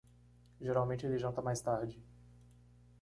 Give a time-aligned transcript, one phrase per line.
[0.59, 2.03] Geralmente ele janta mais tarde.